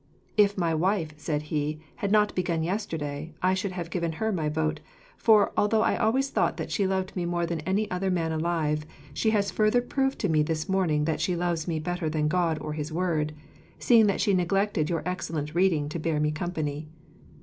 "If 0.35 0.57
my 0.57 0.73
wife," 0.73 1.11
said 1.17 1.43
he, 1.43 1.79
"had 1.97 2.11
not 2.11 2.33
begun 2.33 2.63
yesterday, 2.63 3.35
I 3.43 3.53
should 3.53 3.73
have 3.73 3.91
given 3.91 4.13
her 4.13 4.31
my 4.31 4.49
vote, 4.49 4.79
for 5.15 5.51
although 5.55 5.83
I 5.83 5.95
always 5.95 6.31
thought 6.31 6.57
that 6.57 6.71
she 6.71 6.87
loved 6.87 7.15
me 7.15 7.23
more 7.23 7.45
than 7.45 7.59
any 7.67 7.87
man 8.09 8.31
alive, 8.31 8.87
she 9.13 9.29
has 9.29 9.51
further 9.51 9.79
proved 9.79 10.17
to 10.21 10.27
me 10.27 10.41
this 10.41 10.67
morning 10.67 11.05
that 11.05 11.21
she 11.21 11.35
loves 11.35 11.67
me 11.67 11.77
better 11.77 12.09
than 12.09 12.27
God 12.29 12.57
or 12.59 12.73
His 12.73 12.91
Word, 12.91 13.35
seeing 13.77 14.07
that 14.07 14.21
she 14.21 14.33
neglected 14.33 14.89
your 14.89 15.03
excellent 15.05 15.53
reading 15.53 15.87
to 15.89 15.99
bear 15.99 16.19
me 16.19 16.31
company. 16.31 16.87